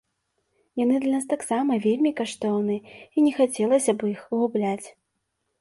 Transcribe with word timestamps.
Яны 0.83 0.95
для 1.03 1.11
нас 1.15 1.25
таксама 1.33 1.77
вельмі 1.85 2.11
каштоўныя 2.21 2.81
і 2.97 3.29
не 3.29 3.37
хацелася 3.41 3.91
б 4.01 4.11
іх 4.15 4.19
губляць. 4.33 4.87